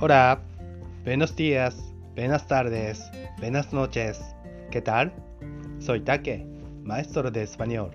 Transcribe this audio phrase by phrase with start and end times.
[0.00, 0.38] Hola,
[1.04, 3.02] buenos días, buenas tardes,
[3.40, 4.20] buenas noches.
[4.70, 5.12] ¿Qué tal?
[5.80, 6.46] Soy Take,
[6.84, 7.90] maestro de español.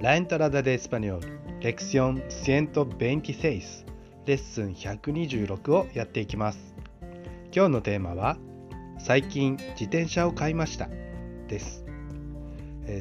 [0.00, 1.18] La entrada de español,
[1.60, 3.84] lección 126,
[4.24, 6.76] レッスン126をやっていきます。
[7.52, 8.38] 今日のテーマは、
[9.00, 10.88] 最近自転車を買いました
[11.48, 11.84] です。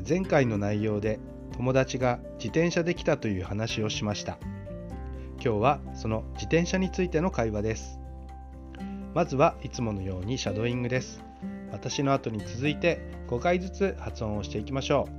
[0.09, 1.19] 前回の内容で
[1.55, 4.39] 友達が自転車で来たという話をしました。
[5.43, 7.99] 今日はその自転車についての会話です。
[9.13, 11.21] まずはいつものようにシャドーイングです。
[11.69, 15.09] 私の後に続いて5回ずつ発音をしていきましょ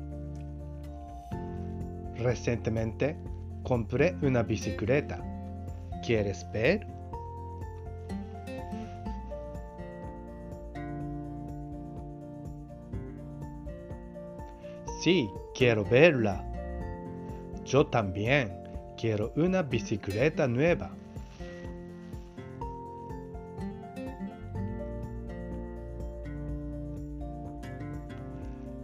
[2.16, 2.22] う。
[2.22, 3.16] Recientemente
[3.64, 5.18] compré una bicicleta.
[6.02, 6.86] ¿Quieres ver?
[15.02, 16.42] Sí, quiero verla.
[17.66, 18.63] Yo también.
[19.04, 20.90] Quiero una bicicleta nueva.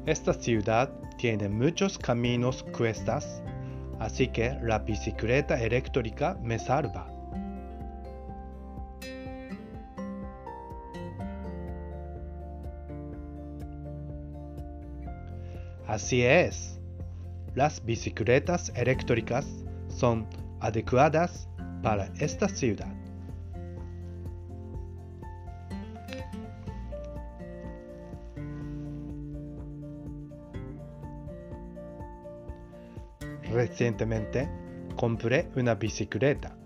[0.04, 3.42] Esta ciudad tiene muchos caminos cuestas,
[3.98, 7.10] así que la bicicleta eléctrica me salva.
[15.86, 16.78] Así es.
[17.54, 19.46] Las bicicletas eléctricas
[20.00, 20.26] son
[20.60, 21.46] adecuadas
[21.82, 22.90] para esta ciudad.
[33.52, 34.48] Recientemente
[34.96, 36.56] compré una bicicleta.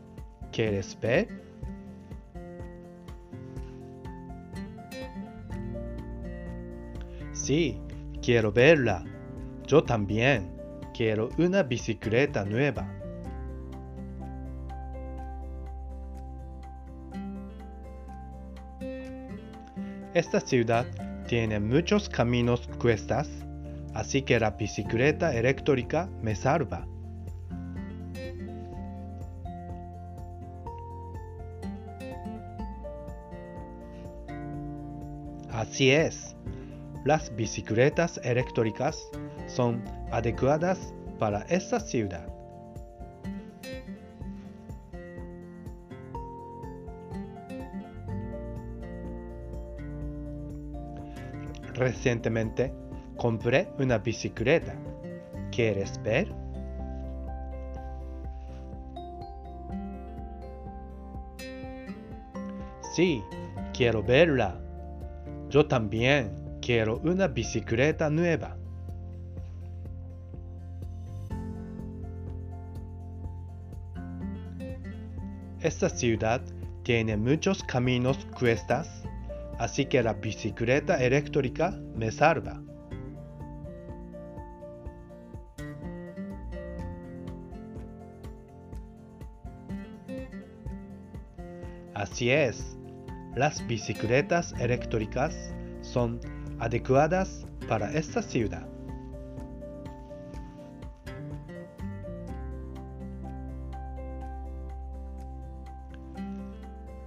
[0.53, 1.27] ¿Quieres ver?
[7.33, 7.81] Sí,
[8.23, 9.05] quiero verla.
[9.67, 10.53] Yo también
[10.95, 13.04] quiero una bicicleta nueva.
[20.15, 20.87] Esta ciudad
[21.27, 23.29] tiene muchos caminos cuestas,
[23.95, 26.87] así que la bicicleta eléctrica me salva.
[35.51, 36.37] Así es,
[37.05, 39.09] las bicicletas eléctricas
[39.49, 39.83] son
[40.13, 42.34] adecuadas para esta ciudad.
[51.75, 52.73] Recientemente
[53.17, 54.75] compré una bicicleta.
[55.51, 56.29] ¿Quieres ver?
[62.95, 63.23] Sí,
[63.73, 64.57] quiero verla.
[65.51, 66.31] Yo también
[66.61, 68.57] quiero una bicicleta nueva.
[75.61, 76.41] Esta ciudad
[76.85, 79.04] tiene muchos caminos cuestas
[79.59, 82.61] así que la bicicleta eléctrica me salva.
[91.95, 92.77] Así es,
[93.35, 96.21] las bicicletas eléctricas son
[96.59, 98.69] adecuadas para esta ciudad.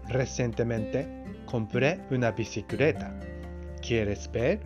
[0.08, 1.17] Recientemente
[1.48, 3.12] compré una bicicleta.
[3.82, 4.60] ¿Quieres ver?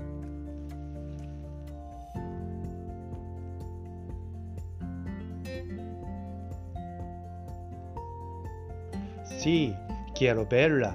[9.24, 9.74] Sí,
[10.14, 10.94] quiero verla.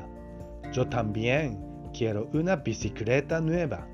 [0.72, 1.58] Yo también
[1.96, 3.86] quiero una bicicleta nueva.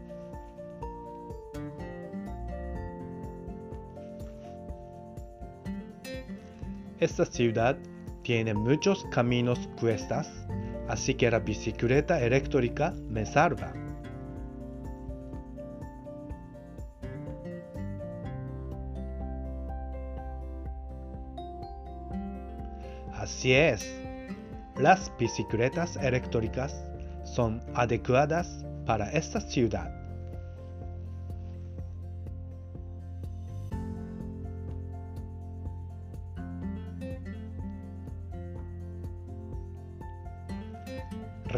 [7.01, 7.77] Esta ciudad
[8.23, 10.31] tiene muchos caminos cuestas
[10.93, 13.73] así que la bicicleta eléctrica me salva.
[23.15, 23.91] Así es,
[24.77, 26.85] las bicicletas eléctricas
[27.25, 30.01] son adecuadas para esta ciudad.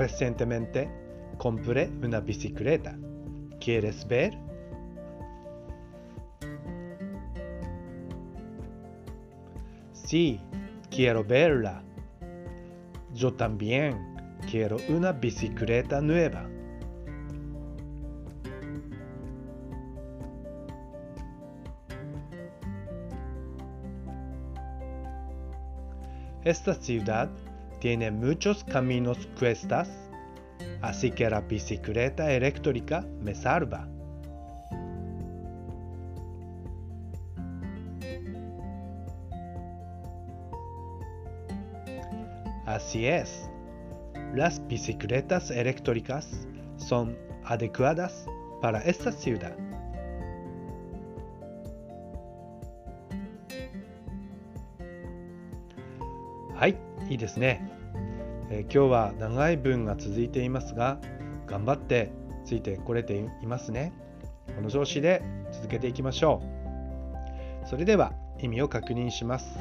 [0.05, 0.87] Recientemente
[1.39, 2.95] compré una bicicleta.
[3.59, 4.37] ¿Quieres ver?
[9.95, 10.39] Sí,
[10.91, 11.83] quiero verla.
[13.15, 14.15] Yo también
[14.51, 16.51] quiero una bicicleta nueva.
[26.45, 27.31] Esta ciudad
[27.85, 29.91] tiene muchos caminos cuestas,
[30.81, 33.87] así que la bicicleta eléctrica me salva.
[42.65, 43.51] Así es.
[44.33, 46.49] Las bicicletas eléctricas
[46.79, 47.15] son
[47.45, 48.25] adecuadas
[48.63, 49.55] para esta ciudad.
[56.55, 57.71] はいいですね、
[58.51, 60.99] えー、今日は長い文が続いていますが
[61.47, 62.13] 頑張って
[62.47, 63.93] ついてこれていますね。
[64.55, 65.23] この調子で
[65.53, 66.43] 続けていきましょ
[67.65, 67.69] う。
[67.69, 69.59] それでは意味を確認します。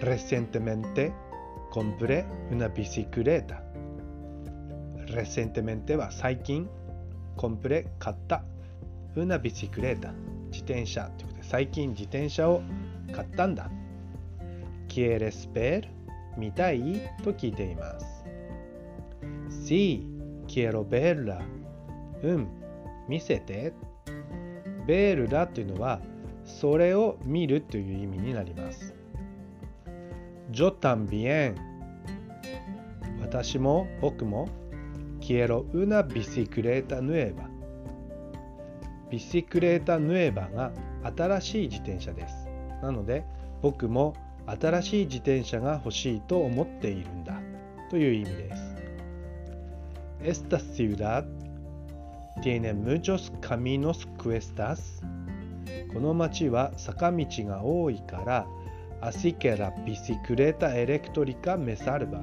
[0.00, 1.12] Recientemente
[1.72, 3.62] compré una bicicleta.
[5.08, 6.68] Recientemente は最近
[7.36, 8.44] compré 買った。
[9.14, 10.12] Una bicicleta
[10.50, 11.10] 自転車。
[11.16, 12.62] ということで最近自転車を
[13.12, 13.70] 買ったんだ。
[14.96, 15.86] ¿Quieres ver?
[16.38, 17.02] 見たい？
[17.22, 18.24] と聞いています。
[19.50, 20.06] Sí,
[20.46, 21.42] quiero verla.
[22.22, 22.48] うん、
[23.06, 23.74] 見せて。
[24.86, 26.00] verla というのは、
[26.44, 28.94] それを見るという意味になります。
[30.50, 31.56] Yo también
[33.20, 34.48] 私も僕も
[35.20, 37.34] quiero una bicicleta nueva
[39.10, 40.72] ビシクレータヌエバが
[41.14, 42.48] 新しい自転車です。
[42.80, 43.26] なので
[43.60, 44.14] 僕も
[44.46, 47.40] 新しい自転車が欲しいと思っているんだ
[47.90, 48.76] という意味です。
[50.22, 51.24] Esta ciudad
[52.42, 55.02] tiene muchos caminos cuestas
[55.92, 58.46] この町は坂道が多いから
[59.00, 62.20] アシケラビシクレタエレクトリカメサルバ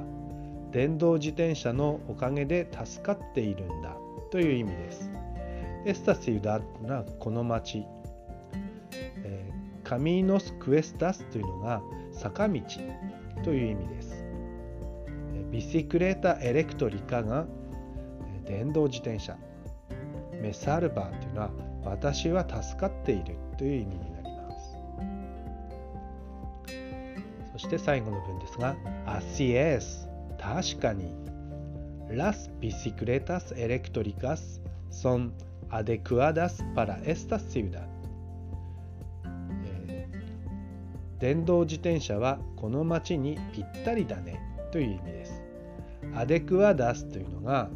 [0.72, 3.96] 電動自転車のおかげで助かっているんだ
[4.32, 5.12] という意味です。
[5.86, 7.86] Esta ciudad なこの町、
[9.24, 11.82] えー、カミノスクエスタスというのが
[12.14, 12.62] 坂道
[13.44, 14.26] という意味です。
[15.52, 17.46] ビシクレータエレクトリカが
[18.46, 19.38] 電動自転車。
[20.42, 21.52] メサルバーというのは
[21.86, 24.78] 私は助かっているという意味になります。
[27.54, 28.76] そして最後の文ですが、
[29.06, 30.08] Así es
[30.38, 31.14] 確かに
[32.10, 34.62] Las bicicletas eléctricas
[34.92, 35.32] son
[35.70, 37.93] adecuadas para esta ciudad
[41.24, 44.42] 電動自転車はこの街にぴったりだね
[44.74, 45.42] という意味です。
[46.14, 47.70] アデクアダスというのが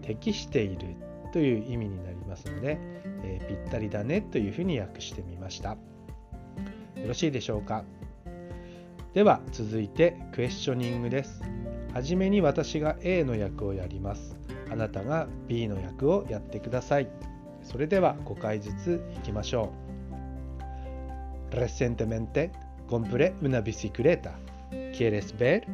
[0.00, 0.96] 適している
[1.32, 2.80] という意味になりますので、
[3.22, 5.70] えー、ぴったりだねというふうに訳してみました。
[5.70, 5.78] よ
[7.06, 7.84] ろしいでしょうか？
[9.14, 11.40] では続いてクエスチョニングです。
[11.94, 14.36] はじめに私が A の役をやります。
[14.72, 17.08] あなたが B の役をやってください。
[17.62, 19.72] それでは5回ずついきましょ
[21.52, 21.54] う。
[21.54, 22.50] Recientemente
[22.86, 24.38] compré una bicicleta.
[24.96, 25.66] ¿Quieres ver?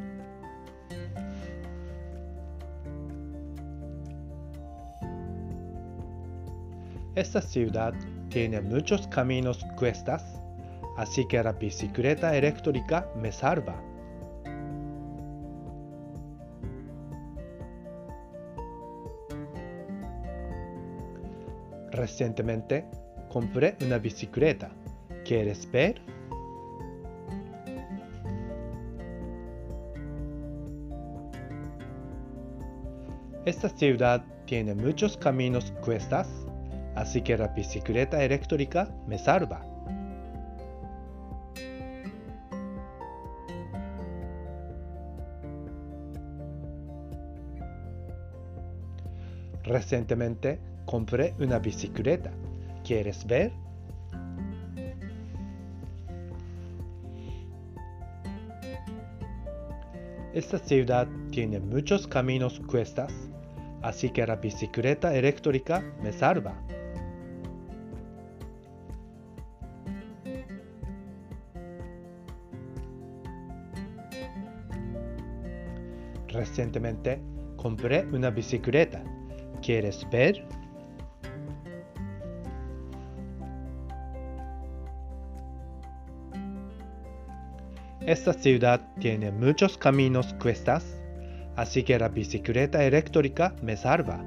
[7.14, 7.94] Esta ciudad
[8.28, 10.40] tiene muchos caminos cuestas,
[10.96, 13.75] así que la bicicleta eléctrica me salva.
[21.90, 22.87] Recientemente
[23.28, 24.70] compré una bicicleta.
[25.25, 26.00] ¿Quieres ver?
[33.49, 36.28] Esta ciudad tiene muchos caminos cuestas,
[36.95, 39.64] así que la bicicleta eléctrica me salva.
[49.64, 52.31] Recientemente compré una bicicleta.
[52.85, 53.50] ¿Quieres ver?
[60.35, 63.27] Esta ciudad tiene muchos caminos cuestas,
[63.82, 66.54] así que la bicicleta eléctrica me salva.
[76.28, 77.20] Recientemente
[77.56, 79.02] compré una bicicleta.
[79.62, 80.44] ¿Quieres ver?
[88.08, 90.98] Esta ciudad tiene muchos caminos cuestas,
[91.58, 94.24] así que la bicicleta eléctrica me salva.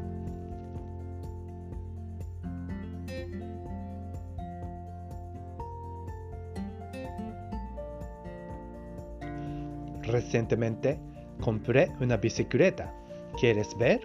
[10.03, 11.00] Recientemente
[11.39, 12.93] compré una bicicleta.
[13.39, 14.01] ¿Quieres ver?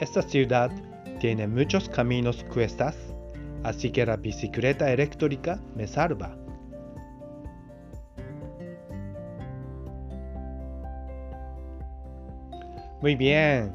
[0.00, 0.72] Esta ciudad
[1.20, 2.96] tiene muchos caminos cuestas,
[3.64, 6.36] Así que la bicicleta eléctrica me salva.
[13.00, 13.72] Muy bien.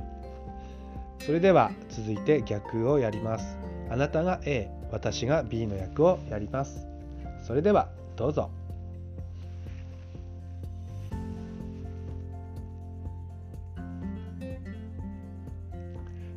[1.19, 3.57] それでは続いて逆をやります。
[3.89, 6.87] あなたが A、私が B の役をやります。
[7.43, 8.49] それではどうぞ。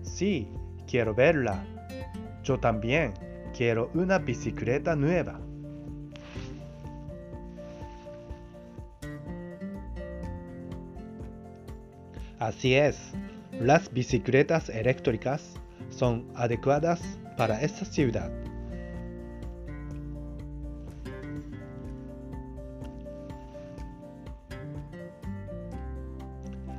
[0.04, 0.47] Sí,
[0.87, 1.64] quiero verla.
[2.44, 3.12] Yo también
[3.56, 5.40] quiero una bicicleta nueva.
[12.38, 13.12] Así es,
[13.61, 15.54] las bicicletas eléctricas
[15.90, 17.00] son adecuadas
[17.37, 18.32] para esta ciudad.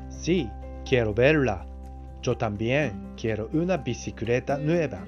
[0.09, 0.49] Sí,
[0.85, 1.65] quiero verla.
[2.21, 5.05] Yo también quiero una bicicleta nueva.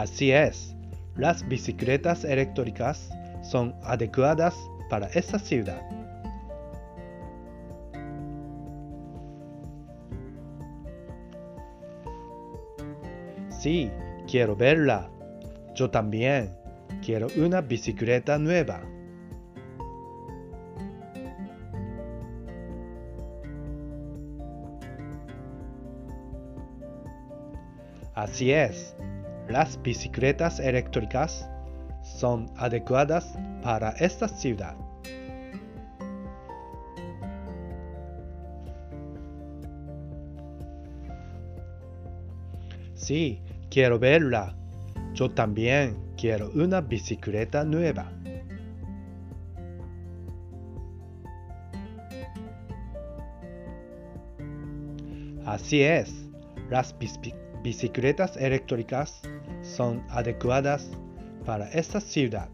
[0.00, 0.74] Así es,
[1.14, 3.10] las bicicletas eléctricas
[3.42, 4.56] son adecuadas
[4.88, 5.82] para esta ciudad.
[13.50, 13.90] Sí,
[14.26, 15.10] quiero verla.
[15.74, 16.56] Yo también
[17.04, 18.80] quiero una bicicleta nueva.
[28.14, 28.94] Así es,
[29.50, 31.50] las bicicletas eléctricas
[32.02, 34.76] son adecuadas para esta ciudad.
[42.94, 43.40] Sí,
[43.70, 44.54] quiero verla.
[45.14, 48.12] Yo también quiero una bicicleta nueva.
[55.44, 56.28] Así es,
[56.70, 56.94] las
[57.64, 59.22] bicicletas eléctricas
[59.62, 60.90] son adecuadas
[61.44, 62.48] para esta ciudad.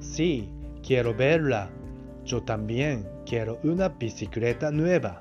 [0.00, 0.50] Sí,
[0.82, 1.70] quiero verla.
[2.24, 5.20] Yo también quiero una bicicleta nueva.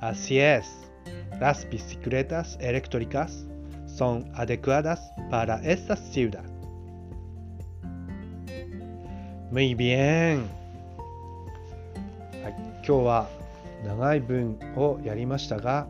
[0.00, 0.66] Así es,
[1.40, 3.46] las bicicletas eléctricas
[3.86, 5.00] son adecuadas
[5.30, 6.53] para esta ciudad.
[9.54, 10.48] Muy bien、
[12.42, 13.28] はい、今日は
[13.84, 15.86] 長い文をやりましたが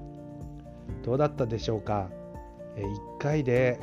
[1.03, 2.11] どうだったでしょうか
[2.77, 3.81] ？1回で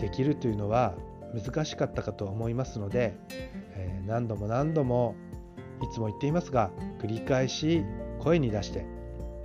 [0.00, 0.94] できるというのは
[1.34, 3.14] 難しかったかと思いますので
[4.06, 5.16] 何度も何度も
[5.82, 6.70] いつも言っていますが
[7.02, 7.84] 繰り返し
[8.20, 8.86] 声に出して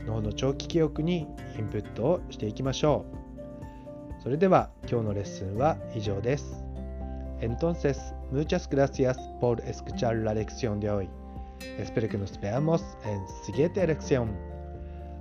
[0.06, 3.04] 脳の長期記憶にインプットをしていきましょ
[4.20, 4.24] う。
[4.24, 6.64] それでは今日のレッスンは以上です。
[7.42, 7.98] Entonces,
[8.34, 11.10] muchas gracias por escuchar la lección de hoy.
[11.78, 14.36] Espero que nos veamos en siguiente lección.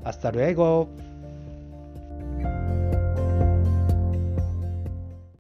[0.04, 0.88] Hasta luego.